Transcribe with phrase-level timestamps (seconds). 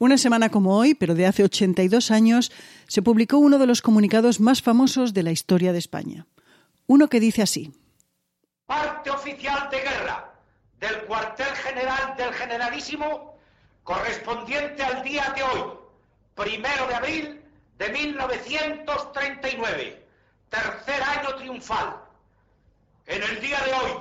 [0.00, 2.50] Una semana como hoy, pero de hace 82 años,
[2.88, 6.26] se publicó uno de los comunicados más famosos de la historia de España.
[6.86, 7.70] Uno que dice así.
[8.64, 10.32] Parte oficial de guerra
[10.78, 13.36] del cuartel general del generalísimo
[13.84, 15.64] correspondiente al día de hoy,
[16.34, 17.42] primero de abril
[17.76, 20.06] de 1939,
[20.48, 21.96] tercer año triunfal.
[23.04, 23.92] En el día de hoy,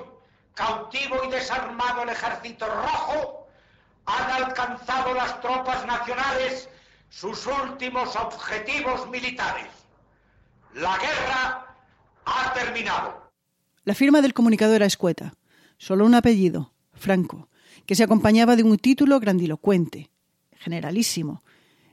[0.53, 3.38] cautivo y desarmado el ejército rojo,
[4.09, 6.67] han alcanzado las tropas nacionales
[7.09, 9.67] sus últimos objetivos militares.
[10.73, 11.75] La guerra
[12.25, 13.31] ha terminado.
[13.83, 15.33] La firma del comunicado era escueta,
[15.77, 17.49] solo un apellido, Franco,
[17.85, 20.09] que se acompañaba de un título grandilocuente,
[20.57, 21.43] generalísimo,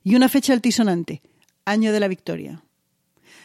[0.02, 1.22] y una fecha altisonante,
[1.64, 2.62] año de la victoria.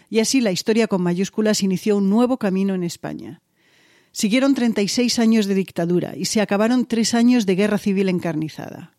[0.09, 3.41] Y así la historia con mayúsculas inició un nuevo camino en España.
[4.11, 8.97] Siguieron 36 años de dictadura y se acabaron tres años de guerra civil encarnizada.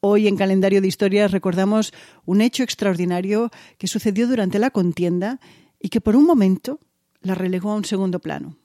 [0.00, 1.92] Hoy en Calendario de Historias recordamos
[2.24, 5.40] un hecho extraordinario que sucedió durante la contienda
[5.80, 6.78] y que por un momento
[7.20, 8.56] la relegó a un segundo plano.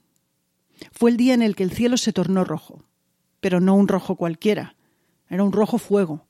[0.92, 2.84] Fue el día en el que el cielo se tornó rojo,
[3.40, 4.76] pero no un rojo cualquiera,
[5.28, 6.26] era un rojo fuego,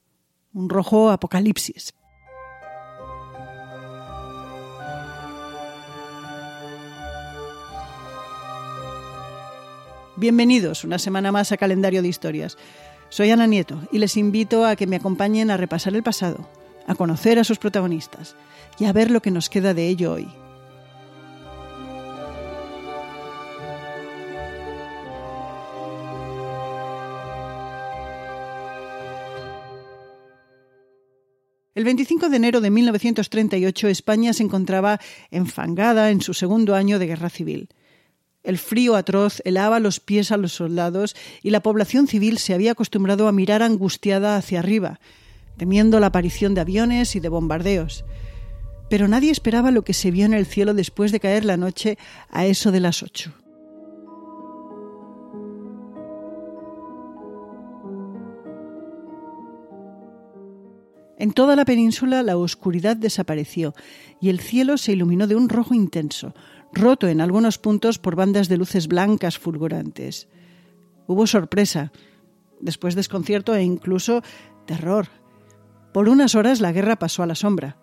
[0.55, 1.94] un rojo apocalipsis.
[10.19, 12.56] Bienvenidos una semana más a Calendario de Historias.
[13.11, 16.48] Soy Ana Nieto y les invito a que me acompañen a repasar el pasado,
[16.86, 18.34] a conocer a sus protagonistas
[18.78, 20.27] y a ver lo que nos queda de ello hoy.
[31.75, 34.98] El 25 de enero de 1938 España se encontraba
[35.31, 37.69] enfangada en su segundo año de guerra civil.
[38.47, 42.70] El frío atroz helaba los pies a los soldados y la población civil se había
[42.70, 45.00] acostumbrado a mirar angustiada hacia arriba,
[45.56, 48.05] temiendo la aparición de aviones y de bombardeos.
[48.88, 51.98] Pero nadie esperaba lo que se vio en el cielo después de caer la noche
[52.30, 53.34] a eso de las ocho.
[61.19, 63.75] En toda la península la oscuridad desapareció
[64.21, 66.32] y el cielo se iluminó de un rojo intenso,
[66.72, 70.28] roto en algunos puntos por bandas de luces blancas fulgurantes.
[71.06, 71.93] Hubo sorpresa,
[72.60, 74.22] después desconcierto e incluso
[74.66, 75.09] terror.
[75.93, 77.78] Por unas horas la guerra pasó a la sombra.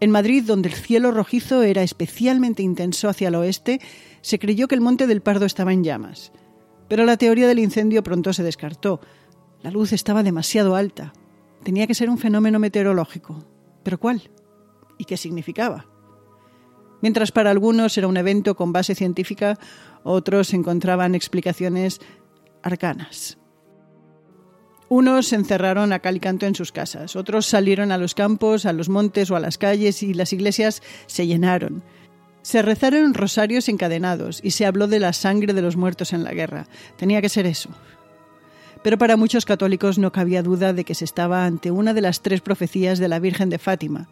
[0.00, 3.80] En Madrid, donde el cielo rojizo era especialmente intenso hacia el oeste,
[4.22, 6.32] se creyó que el Monte del Pardo estaba en llamas.
[6.88, 9.00] Pero la teoría del incendio pronto se descartó.
[9.62, 11.12] La luz estaba demasiado alta.
[11.62, 13.44] Tenía que ser un fenómeno meteorológico.
[13.82, 14.30] ¿Pero cuál?
[14.96, 15.89] ¿Y qué significaba?
[17.02, 19.58] Mientras para algunos era un evento con base científica,
[20.02, 22.00] otros encontraban explicaciones
[22.62, 23.38] arcanas.
[24.88, 28.66] Unos se encerraron a cal y canto en sus casas, otros salieron a los campos,
[28.66, 31.84] a los montes o a las calles y las iglesias se llenaron.
[32.42, 36.32] Se rezaron rosarios encadenados y se habló de la sangre de los muertos en la
[36.32, 36.66] guerra.
[36.96, 37.70] Tenía que ser eso.
[38.82, 42.22] Pero para muchos católicos no cabía duda de que se estaba ante una de las
[42.22, 44.08] tres profecías de la Virgen de Fátima,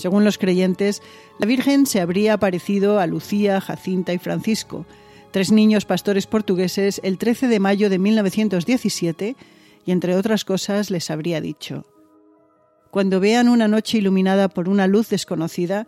[0.00, 1.02] según los creyentes,
[1.38, 4.86] la Virgen se habría aparecido a Lucía, Jacinta y Francisco,
[5.30, 9.36] tres niños pastores portugueses, el 13 de mayo de 1917,
[9.86, 11.86] y entre otras cosas les habría dicho,
[12.90, 15.86] Cuando vean una noche iluminada por una luz desconocida,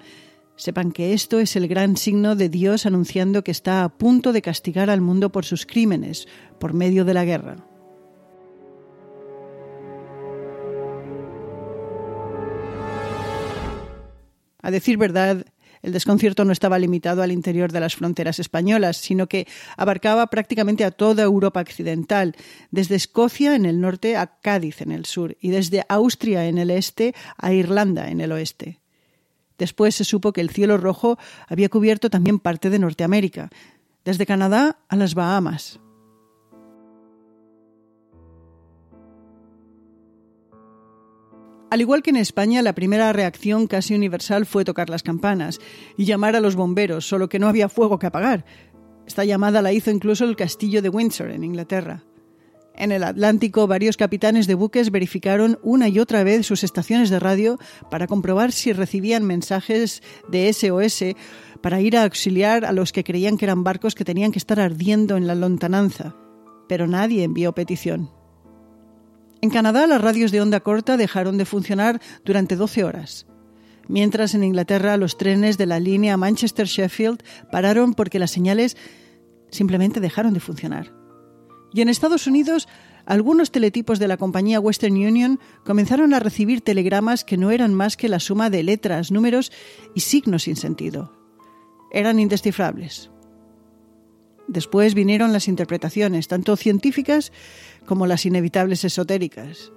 [0.56, 4.42] sepan que esto es el gran signo de Dios anunciando que está a punto de
[4.42, 6.28] castigar al mundo por sus crímenes,
[6.60, 7.72] por medio de la guerra.
[14.62, 15.44] A decir verdad,
[15.82, 20.84] el desconcierto no estaba limitado al interior de las fronteras españolas, sino que abarcaba prácticamente
[20.84, 22.36] a toda Europa occidental,
[22.70, 26.70] desde Escocia en el norte a Cádiz en el sur y desde Austria en el
[26.70, 28.78] este a Irlanda en el oeste.
[29.58, 31.18] Después se supo que el cielo rojo
[31.48, 33.50] había cubierto también parte de Norteamérica,
[34.04, 35.81] desde Canadá a las Bahamas.
[41.72, 45.59] Al igual que en España, la primera reacción casi universal fue tocar las campanas
[45.97, 48.45] y llamar a los bomberos, solo que no había fuego que apagar.
[49.07, 52.04] Esta llamada la hizo incluso el castillo de Windsor, en Inglaterra.
[52.77, 57.21] En el Atlántico, varios capitanes de buques verificaron una y otra vez sus estaciones de
[57.21, 57.59] radio
[57.91, 61.16] para comprobar si recibían mensajes de SOS
[61.63, 64.60] para ir a auxiliar a los que creían que eran barcos que tenían que estar
[64.60, 66.15] ardiendo en la lontananza.
[66.68, 68.10] Pero nadie envió petición.
[69.42, 73.27] En Canadá las radios de onda corta dejaron de funcionar durante 12 horas,
[73.89, 78.77] mientras en Inglaterra los trenes de la línea Manchester-Sheffield pararon porque las señales
[79.50, 80.94] simplemente dejaron de funcionar.
[81.74, 82.68] Y en Estados Unidos
[83.04, 87.97] algunos teletipos de la compañía Western Union comenzaron a recibir telegramas que no eran más
[87.97, 89.50] que la suma de letras, números
[89.92, 91.12] y signos sin sentido.
[91.91, 93.11] Eran indescifrables.
[94.48, 97.33] Después vinieron las interpretaciones, tanto científicas
[97.86, 99.72] como las inevitables esotéricas.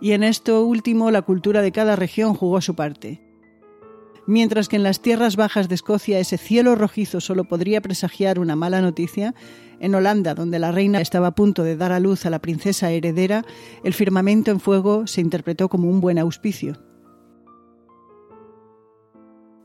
[0.00, 3.20] Y en esto último la cultura de cada región jugó su parte.
[4.26, 8.56] Mientras que en las tierras bajas de Escocia ese cielo rojizo solo podría presagiar una
[8.56, 9.34] mala noticia,
[9.80, 12.90] en Holanda, donde la reina estaba a punto de dar a luz a la princesa
[12.90, 13.44] heredera,
[13.82, 16.78] el firmamento en fuego se interpretó como un buen auspicio.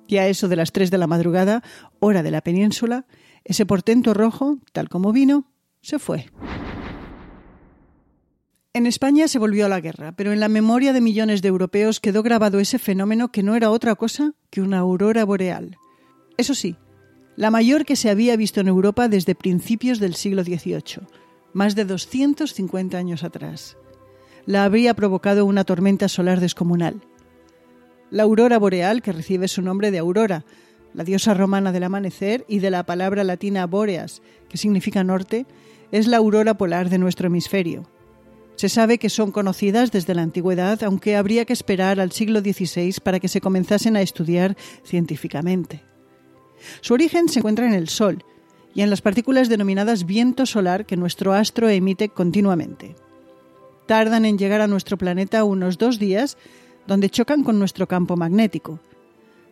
[0.09, 1.61] Y a eso de las tres de la madrugada,
[2.00, 3.06] hora de la península,
[3.44, 5.45] ese portento rojo, tal como vino,
[5.81, 6.25] se fue.
[8.73, 12.00] En España se volvió a la guerra, pero en la memoria de millones de europeos
[12.00, 15.77] quedó grabado ese fenómeno que no era otra cosa que una aurora boreal.
[16.38, 16.75] Eso sí,
[17.35, 21.07] la mayor que se había visto en Europa desde principios del siglo XVIII,
[21.53, 23.77] más de 250 años atrás.
[24.47, 27.03] La habría provocado una tormenta solar descomunal.
[28.11, 30.45] La aurora boreal, que recibe su nombre de Aurora,
[30.94, 35.45] la diosa romana del amanecer y de la palabra latina boreas, que significa norte,
[35.91, 37.88] es la aurora polar de nuestro hemisferio
[38.59, 42.94] se sabe que son conocidas desde la antigüedad, aunque habría que esperar al siglo XVI
[43.01, 45.81] para que se comenzasen a estudiar científicamente.
[46.81, 48.21] Su origen se encuentra en el Sol
[48.75, 52.97] y en las partículas denominadas viento solar que nuestro astro emite continuamente.
[53.85, 56.38] Tardan en llegar a nuestro planeta unos dos días,
[56.89, 58.80] donde chocan con nuestro campo magnético.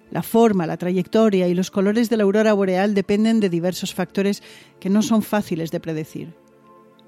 [0.10, 4.42] La forma, la trayectoria y los colores de la aurora boreal dependen de diversos factores
[4.80, 6.34] que no son fáciles de predecir.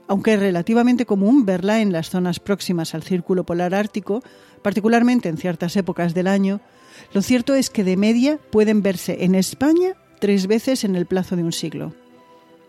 [0.08, 4.22] Aunque es relativamente común verla en las zonas próximas al círculo polar ártico,
[4.62, 6.62] particularmente en ciertas épocas del año,
[7.12, 11.38] lo cierto es que de media pueden verse en España tres veces en el plazo
[11.38, 11.96] de un siglo.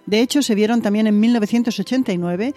[0.06, 2.54] De hecho, se vieron también en 1989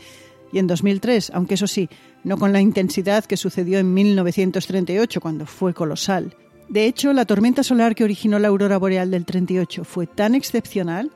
[0.53, 1.89] y en 2003, aunque eso sí,
[2.23, 6.37] no con la intensidad que sucedió en 1938, cuando fue colosal.
[6.69, 11.11] De hecho, la tormenta solar que originó la aurora boreal del 38 fue tan excepcional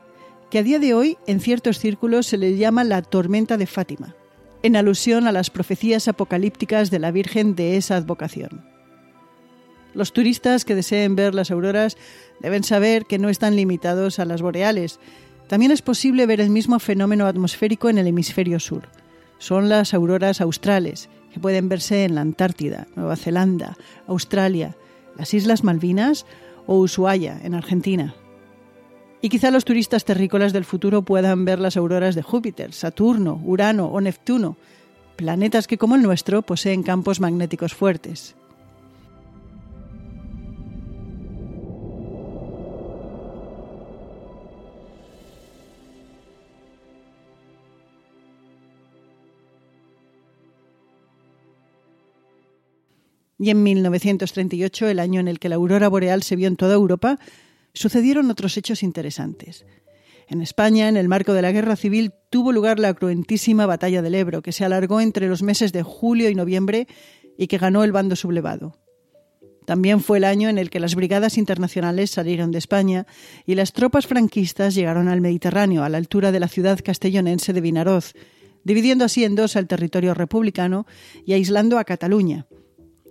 [0.50, 4.16] que a día de hoy en ciertos círculos se le llama la tormenta de Fátima,
[4.64, 8.64] en alusión a las profecías apocalípticas de la Virgen de esa advocación.
[9.94, 11.96] Los turistas que deseen ver las auroras
[12.40, 14.98] deben saber que no están limitados a las boreales.
[15.48, 18.88] También es posible ver el mismo fenómeno atmosférico en el hemisferio sur.
[19.38, 23.76] Son las auroras australes, que pueden verse en la Antártida, Nueva Zelanda,
[24.06, 24.76] Australia,
[25.16, 26.26] las Islas Malvinas
[26.66, 28.14] o Ushuaia, en Argentina.
[29.20, 33.86] Y quizá los turistas terrícolas del futuro puedan ver las auroras de Júpiter, Saturno, Urano
[33.86, 34.56] o Neptuno,
[35.16, 38.36] planetas que como el nuestro poseen campos magnéticos fuertes.
[53.38, 56.74] Y en 1938, el año en el que la aurora boreal se vio en toda
[56.74, 57.18] Europa,
[57.72, 59.64] sucedieron otros hechos interesantes.
[60.28, 64.14] En España, en el marco de la Guerra Civil, tuvo lugar la cruentísima Batalla del
[64.14, 66.86] Ebro, que se alargó entre los meses de julio y noviembre
[67.38, 68.76] y que ganó el bando sublevado.
[69.64, 73.06] También fue el año en el que las brigadas internacionales salieron de España
[73.46, 77.60] y las tropas franquistas llegaron al Mediterráneo, a la altura de la ciudad castellonense de
[77.60, 78.14] Vinaroz,
[78.64, 80.86] dividiendo así en dos al territorio republicano
[81.24, 82.46] y aislando a Cataluña,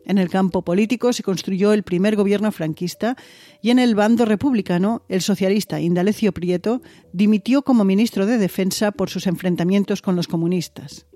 [0.07, 3.17] en el campo político se construyó el primer gobierno franquista
[3.61, 9.09] y en el bando republicano, el socialista Indalecio Prieto dimitió como ministro de Defensa por
[9.09, 11.07] sus enfrentamientos con los comunistas.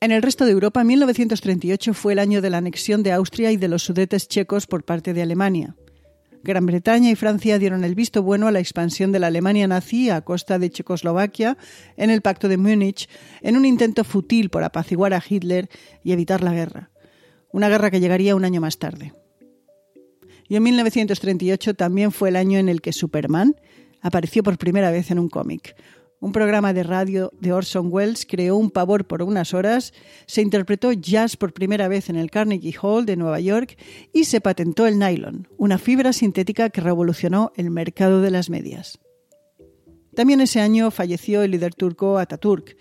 [0.00, 3.56] En el resto de Europa, 1938 fue el año de la anexión de Austria y
[3.56, 5.76] de los sudetes checos por parte de Alemania.
[6.44, 10.10] Gran Bretaña y Francia dieron el visto bueno a la expansión de la Alemania nazi
[10.10, 11.58] a costa de Checoslovaquia
[11.96, 13.10] en el Pacto de Múnich,
[13.42, 15.68] en un intento fútil por apaciguar a Hitler
[16.02, 16.89] y evitar la guerra
[17.52, 19.12] una guerra que llegaría un año más tarde.
[20.48, 23.54] Y en 1938 también fue el año en el que Superman
[24.02, 25.76] apareció por primera vez en un cómic.
[26.18, 29.94] Un programa de radio de Orson Welles creó un pavor por unas horas,
[30.26, 33.78] se interpretó jazz por primera vez en el Carnegie Hall de Nueva York
[34.12, 38.98] y se patentó el nylon, una fibra sintética que revolucionó el mercado de las medias.
[40.14, 42.76] También ese año falleció el líder turco Ataturk,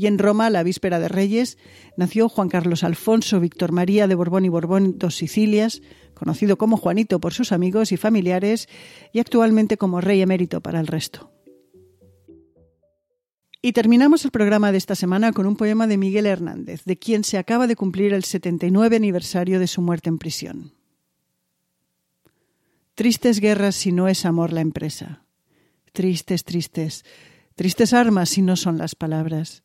[0.00, 1.58] y en Roma, la víspera de Reyes,
[1.94, 5.82] nació Juan Carlos Alfonso Víctor María de Borbón y Borbón dos Sicilias,
[6.14, 8.66] conocido como Juanito por sus amigos y familiares
[9.12, 11.34] y actualmente como rey emérito para el resto.
[13.60, 17.22] Y terminamos el programa de esta semana con un poema de Miguel Hernández, de quien
[17.22, 20.72] se acaba de cumplir el 79 aniversario de su muerte en prisión.
[22.94, 25.26] Tristes guerras si no es amor la empresa.
[25.92, 27.04] Tristes, tristes,
[27.54, 29.62] tristes armas si no son las palabras.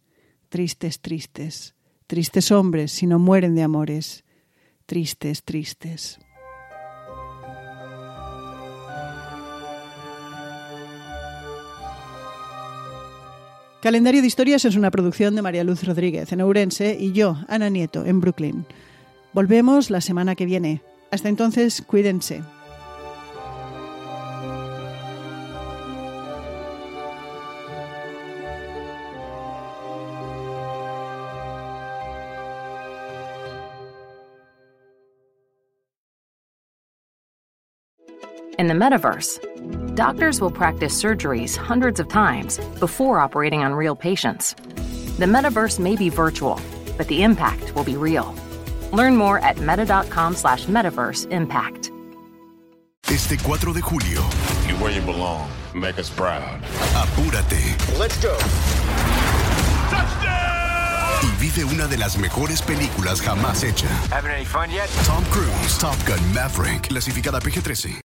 [0.56, 1.76] Tristes, tristes.
[2.08, 4.24] Tristes hombres si no mueren de amores.
[4.86, 6.18] Tristes, tristes.
[13.82, 17.70] Calendario de Historias es una producción de María Luz Rodríguez en Ourense y yo, Ana
[17.70, 18.66] Nieto, en Brooklyn.
[19.34, 20.82] Volvemos la semana que viene.
[21.12, 22.44] Hasta entonces, cuídense.
[38.58, 44.56] In the metaverse, doctors will practice surgeries hundreds of times before operating on real patients.
[45.20, 46.60] The metaverse may be virtual,
[46.98, 48.34] but the impact will be real.
[48.94, 51.92] Learn more at meta.com slash metaverse impact.
[53.08, 54.22] Este 4 de julio.
[54.68, 55.50] You're where you belong.
[55.74, 56.62] Make us proud.
[56.96, 58.00] Apúrate.
[58.00, 58.36] Let's go.
[59.90, 60.56] Touchdown!
[61.22, 63.88] Y vive una de las mejores películas jamás hecha.
[64.12, 64.90] Having any fun yet?
[65.06, 67.94] Tom Cruise, Top Gun Maverick, clasificada PG-13.